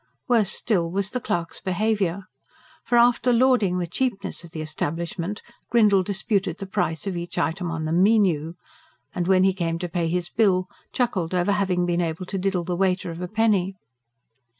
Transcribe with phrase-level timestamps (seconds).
[0.27, 2.23] Worse still was the clerk's behaviour.
[2.83, 7.69] For after lauding the cheapness of the establishment, Grindle disputed the price of each item
[7.69, 8.55] on the "meenew,"
[9.13, 12.63] and, when he came to pay his bill, chuckled over having been able to diddle
[12.63, 13.75] the waiter of a penny.